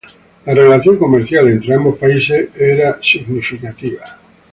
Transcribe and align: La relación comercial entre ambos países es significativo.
La 0.47 0.55
relación 0.55 0.97
comercial 0.97 1.47
entre 1.49 1.75
ambos 1.75 1.95
países 1.99 2.49
es 2.55 2.95
significativo. 3.07 3.99